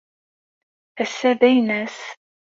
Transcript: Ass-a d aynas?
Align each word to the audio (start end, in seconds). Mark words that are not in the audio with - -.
Ass-a 1.01 1.31
d 1.39 1.41
aynas? 1.49 1.97